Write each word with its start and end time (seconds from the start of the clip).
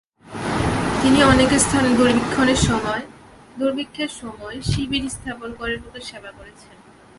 তিনি 1.01 1.19
অনেক 1.23 1.49
স্থানে 1.65 1.89
দুর্ভিক্ষের 3.59 4.11
সময় 4.21 4.55
শিবির 4.69 5.03
স্থাপন 5.09 5.49
করে 5.59 5.73
লোকের 5.83 6.03
সেবা 6.09 6.31
করেছেন। 6.37 6.75